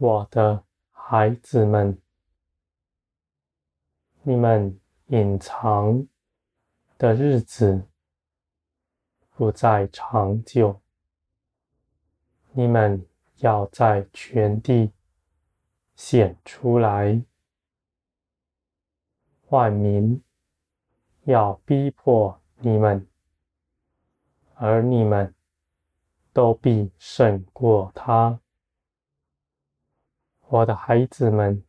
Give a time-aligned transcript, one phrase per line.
[0.00, 0.62] 我的
[0.92, 2.00] 孩子们，
[4.22, 6.06] 你们隐藏
[6.96, 7.84] 的日子
[9.34, 10.80] 不再长久，
[12.52, 13.04] 你们
[13.38, 14.92] 要在全地
[15.96, 17.20] 显出来，
[19.48, 20.22] 万民
[21.24, 23.04] 要逼迫你们，
[24.54, 25.34] 而你们
[26.32, 28.38] 都必胜过他。
[30.50, 31.62] 我的孩子们，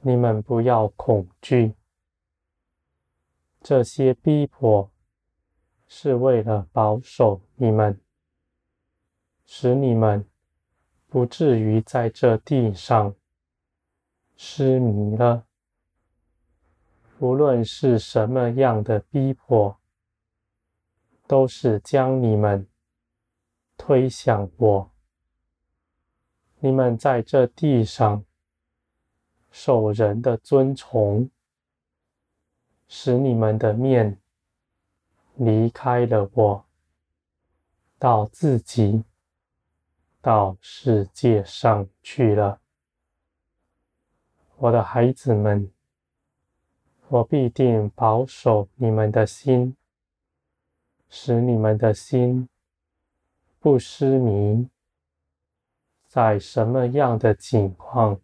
[0.00, 1.74] 你们不要恐惧，
[3.60, 4.88] 这些逼迫
[5.88, 8.00] 是为了保守你们，
[9.44, 10.24] 使你们
[11.08, 13.16] 不至于在这地上
[14.36, 15.44] 失迷了。
[17.18, 19.76] 无论是什么样的逼迫，
[21.26, 22.68] 都是将你们
[23.76, 24.92] 推向我。
[26.60, 28.24] 你们在这地上
[29.50, 31.30] 受人的尊崇，
[32.88, 34.18] 使你们的面
[35.36, 36.64] 离开了我，
[37.98, 39.04] 到自己
[40.20, 42.60] 到世界上去了。
[44.56, 45.70] 我的孩子们。
[47.10, 49.74] 我必定保守你们的心，
[51.08, 52.46] 使你们的心
[53.58, 54.68] 不失迷，
[56.08, 58.18] 在什么样的境况，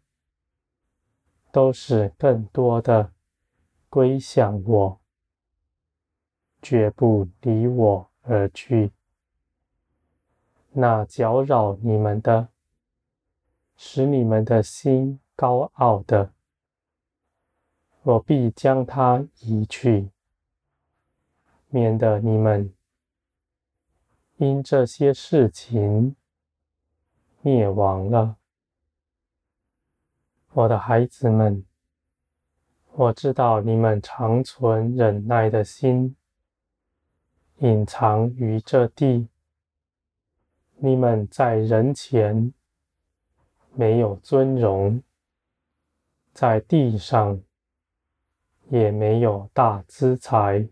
[1.52, 3.12] 都是更多的
[3.90, 5.00] 归向我，
[6.62, 8.90] 绝不离我而去。
[10.72, 12.48] 那搅扰你们的，
[13.76, 16.32] 使你们的心高傲的。
[18.02, 20.10] 我必将它移去，
[21.68, 22.74] 免得你们
[24.36, 26.16] 因这些事情
[27.44, 28.38] 灭亡了。
[30.54, 31.62] 我的孩子们，
[32.92, 36.16] 我知道你们常存忍耐的心，
[37.58, 39.28] 隐藏于这地。
[40.76, 42.54] 你们在人前
[43.74, 45.02] 没有尊荣，
[46.32, 47.42] 在地上。
[48.70, 50.66] 也没有大资财，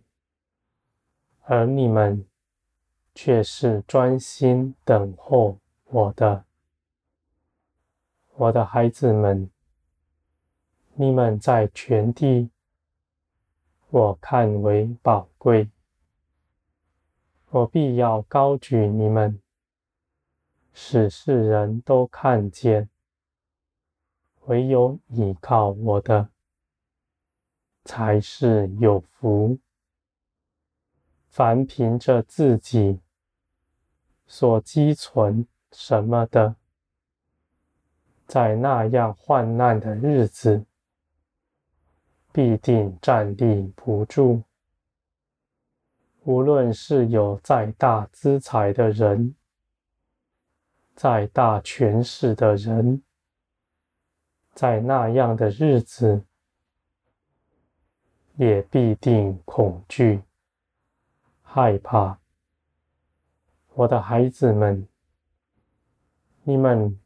[1.43, 2.27] 而你们
[3.15, 6.47] 却是专心等候我的，
[8.43, 9.49] 我的孩子们，
[10.95, 12.51] 你们在全地，
[13.89, 15.71] 我看为宝贵，
[17.51, 19.41] 我必要高举你们，
[20.73, 22.91] 使世人都看见，
[24.47, 26.29] 唯有倚靠我的。
[27.85, 29.57] 才是有福。
[31.29, 33.01] 凡凭着自己
[34.27, 36.57] 所积存什么的，
[38.27, 40.65] 在那样患难的日子，
[42.33, 44.43] 必定站立不住。
[46.25, 49.35] 无论是有再大资财的人，
[50.95, 53.03] 再大权势的人，
[54.55, 56.25] 在那样的日子，
[58.37, 60.23] 也必定恐惧、
[61.43, 62.19] 害怕。
[63.75, 64.87] 我的孩子们，
[66.45, 66.97] 你们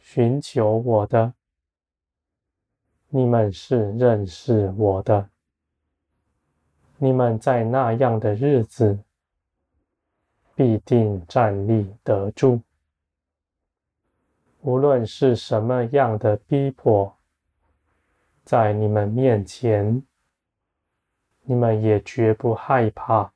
[0.00, 1.32] 寻求我的，
[3.08, 5.30] 你们是认识我的。
[6.98, 8.98] 你们在那样的日子，
[10.54, 12.60] 必定站立得住。
[14.62, 17.16] 无论是什么样的逼迫，
[18.44, 20.02] 在你们面前。
[21.42, 23.32] 你们也绝不害怕，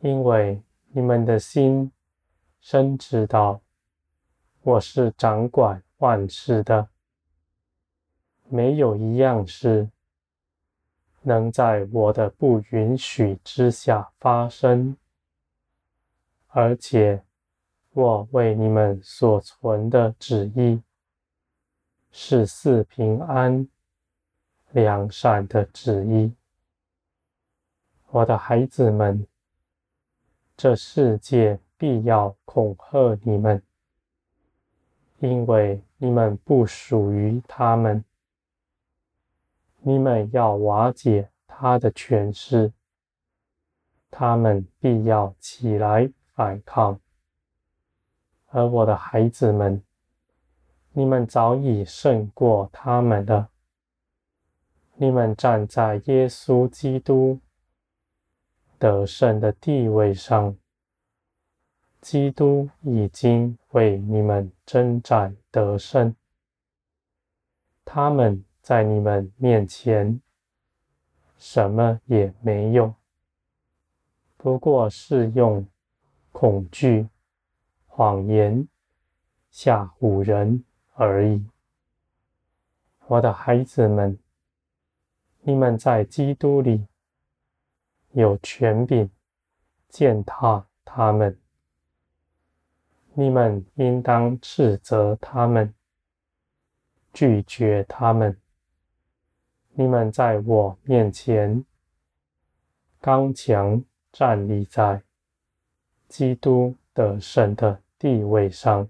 [0.00, 1.92] 因为你们的心
[2.60, 3.60] 深知道
[4.64, 6.88] 我是掌管万事的，
[8.48, 9.88] 没有一样事
[11.22, 14.96] 能在我的不允许之下发生，
[16.46, 17.24] 而且
[17.90, 20.80] 我为你们所存的旨意
[22.12, 23.68] 是赐平安、
[24.70, 26.32] 良善的旨意。
[28.10, 29.26] 我的孩子们，
[30.56, 33.60] 这世界必要恐吓你们，
[35.22, 38.04] 因为你们不属于他们。
[39.78, 42.72] 你们要瓦解他的权势，
[44.10, 46.98] 他们必要起来反抗。
[48.48, 49.80] 而我的孩子们，
[50.90, 53.48] 你们早已胜过他们了。
[54.96, 57.38] 你们站在耶稣基督
[58.76, 60.56] 得胜的地位上，
[62.02, 66.14] 基督已经为你们征战得胜，
[67.84, 70.20] 他们在你们面前
[71.38, 72.92] 什么也没有，
[74.36, 75.64] 不过是用
[76.32, 77.08] 恐惧、
[77.86, 78.66] 谎言
[79.52, 80.64] 吓唬人
[80.94, 81.46] 而已。
[83.06, 84.18] 我的孩子们，
[85.42, 86.84] 你们在基督里
[88.10, 89.08] 有权柄
[89.88, 91.38] 践踏他们，
[93.14, 95.74] 你们应当斥责他们，
[97.12, 98.38] 拒绝他们。
[99.72, 101.64] 你们在我面前
[103.00, 103.82] 刚强
[104.12, 105.02] 站立在
[106.08, 108.88] 基督的神的地位上，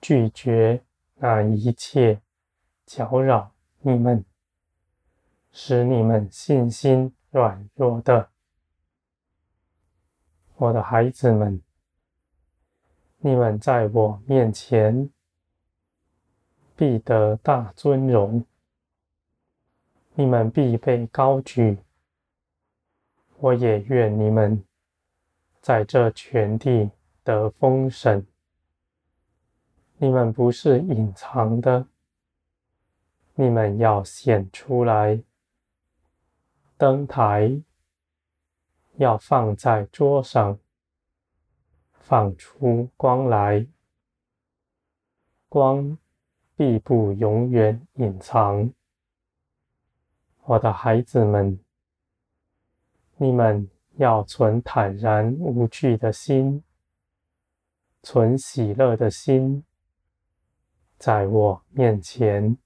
[0.00, 0.82] 拒绝。
[1.20, 2.20] 那一切
[2.86, 4.24] 搅扰你们、
[5.50, 8.30] 使你们信心软弱的，
[10.54, 11.60] 我的孩子们，
[13.20, 15.10] 你们在我面前
[16.76, 18.44] 必得大尊荣，
[20.14, 21.78] 你们必被高举。
[23.38, 24.64] 我也愿你们
[25.60, 26.90] 在这全地
[27.24, 28.24] 得封神。
[29.96, 31.86] 你们不是隐藏的，
[33.34, 35.20] 你们要显出来。
[36.76, 37.60] 灯台
[38.94, 40.56] 要放在桌上，
[42.08, 43.66] 放出光来，
[45.46, 45.98] 光
[46.56, 48.72] 必不永远隐藏。
[50.44, 51.60] 我的孩子们，
[53.18, 56.64] 你们要存坦然无惧的心，
[58.02, 59.62] 存喜乐的心。
[60.96, 62.56] 在我面前，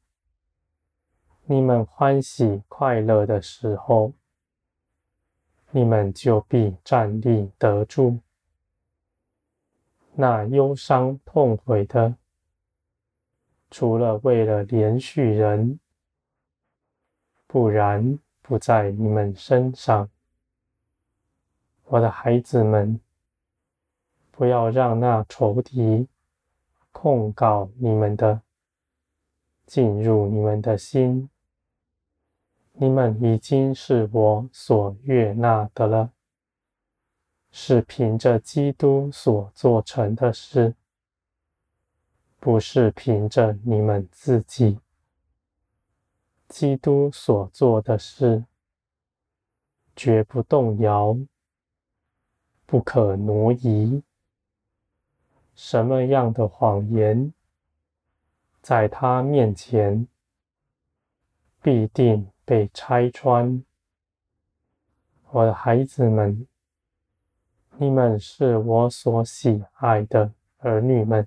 [1.46, 4.12] 你们欢喜快乐的时候，
[5.72, 8.20] 你们就必站立得住。
[10.14, 12.16] 那忧伤痛悔的，
[13.70, 15.78] 除了为了连续人，
[17.46, 20.08] 不然不在你们身上。
[21.84, 23.00] 我的孩子们，
[24.30, 26.08] 不要让那仇敌。
[26.94, 28.42] 控告你们的，
[29.66, 31.30] 进入你们的心，
[32.74, 36.12] 你们已经是我所悦纳的了，
[37.52, 40.74] 是凭着基督所做成的事，
[42.40, 44.80] 不是凭着你们自己。
[46.48, 48.46] 基督所做的事，
[49.94, 51.16] 绝不动摇，
[52.64, 54.02] 不可挪移。
[55.54, 57.32] 什么样的谎言，
[58.62, 60.08] 在他面前
[61.60, 63.62] 必定被拆穿。
[65.30, 66.46] 我的孩子们，
[67.76, 71.26] 你们是我所喜爱的儿女们。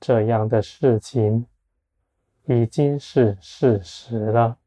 [0.00, 1.46] 这样的事情
[2.44, 4.58] 已经是事实了。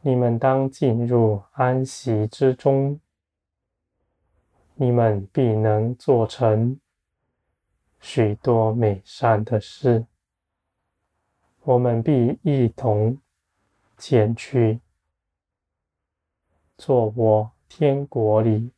[0.00, 3.00] 你们当进入安息之中。
[4.82, 6.80] 你们必能做成
[8.00, 10.06] 许多美善的事，
[11.60, 13.20] 我们必一同
[13.98, 14.80] 前去，
[16.78, 18.72] 做我天国里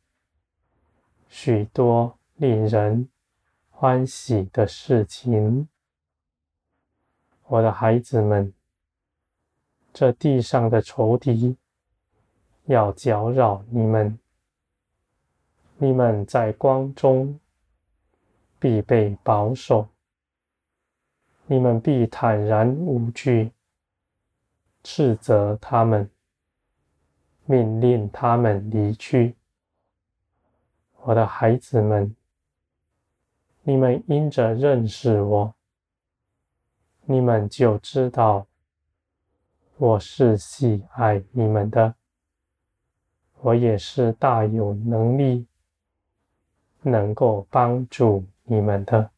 [1.27, 3.09] 许多令人
[3.71, 5.67] 欢喜的事情。
[7.47, 8.53] 我的孩子们，
[9.91, 11.57] 这地上的仇敌
[12.65, 14.17] 要搅扰你们。
[15.77, 17.39] 你们在光中
[18.59, 19.87] 必被保守，
[21.47, 23.51] 你们必坦然无惧，
[24.83, 26.07] 斥责他们，
[27.45, 29.35] 命令他们离去。
[31.01, 32.15] 我的孩子们，
[33.63, 35.53] 你们因着认识我，
[37.05, 38.47] 你们就知道
[39.77, 41.95] 我是喜爱你们的，
[43.41, 45.47] 我也是大有能力。
[46.85, 49.09] 能够帮助你们的，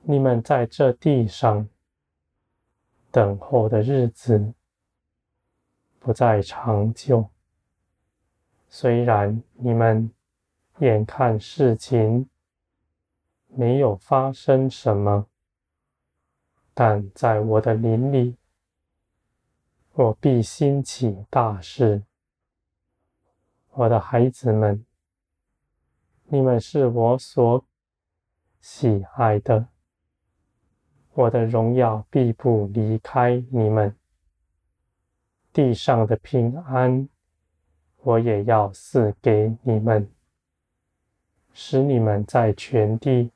[0.00, 1.68] 你们在这地上
[3.10, 4.54] 等候的日子
[6.04, 7.30] 不再长久。
[8.68, 10.12] 虽然你们
[10.80, 12.28] 眼看事情
[13.46, 15.26] 没有发生什么，
[16.74, 18.36] 但在我的灵里，
[19.92, 22.02] 我必兴起大事。
[23.70, 24.84] 我的孩子们。
[26.26, 27.64] 你们是我所
[28.60, 29.68] 喜爱的，
[31.14, 33.96] 我的荣耀必不离开你们。
[35.54, 37.08] 地上的平安，
[37.98, 40.10] 我也要赐给你们，
[41.52, 43.30] 使你们在全地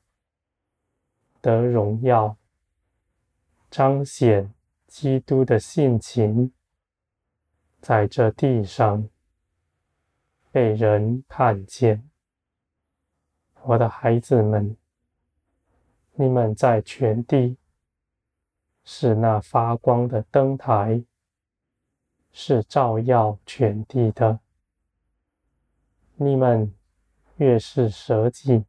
[1.41, 2.37] 得荣耀，
[3.71, 4.53] 彰显
[4.89, 6.53] 基督的性情，
[7.81, 9.09] 在这地上
[10.51, 12.03] 被人看见。
[13.63, 14.77] 我的孩子们，
[16.15, 17.57] 你们在全地
[18.83, 21.05] 是那发光的灯台，
[22.33, 24.41] 是照耀全地的。
[26.17, 26.75] 你们
[27.37, 28.65] 越是舍己，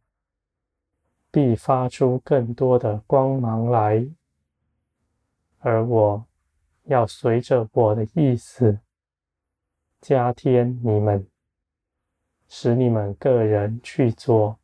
[1.32, 4.08] 必发出更多的光芒来，
[5.60, 6.26] 而我
[6.84, 8.80] 要随着我的意思
[10.00, 11.28] 加添你们，
[12.48, 14.58] 使你们个人去做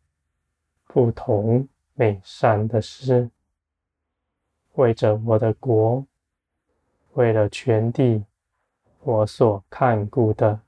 [0.85, 3.29] 不同美善的事，
[4.73, 6.05] 为着我的国，
[7.13, 8.23] 为了全地，
[9.05, 10.59] 我所看顾的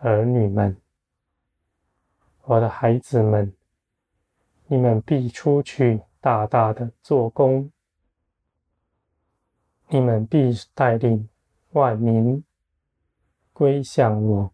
[0.00, 0.76] 儿女们。
[2.42, 3.50] 我的孩子们，
[4.66, 7.72] 你们必出去大大的做工，
[9.88, 11.26] 你们必带领
[11.70, 12.44] 万民
[13.54, 14.52] 归向我，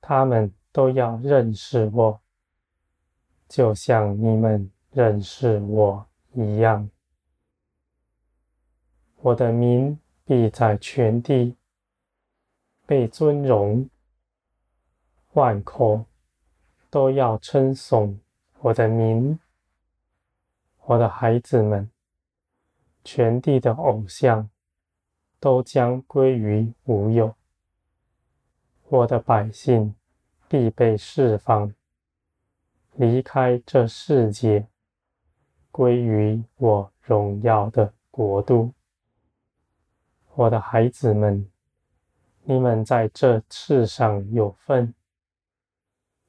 [0.00, 2.22] 他们都要认识我，
[3.46, 6.88] 就像你们认识我一样。
[9.16, 11.56] 我的名必在全地
[12.84, 13.88] 被尊荣，
[15.32, 16.04] 万口。
[16.90, 18.18] 都要称颂
[18.60, 19.38] 我的名，
[20.86, 21.90] 我的孩子们，
[23.04, 24.48] 全地的偶像
[25.38, 27.34] 都将归于无有。
[28.88, 29.94] 我的百姓
[30.48, 31.74] 必被释放，
[32.94, 34.66] 离开这世界，
[35.70, 38.72] 归于我荣耀的国度。
[40.38, 41.44] 我的孩子们，
[42.44, 44.94] 你们在这世上有份。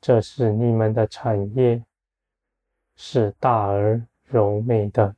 [0.01, 1.85] 这是你们的产业，
[2.95, 5.15] 是大而柔美的。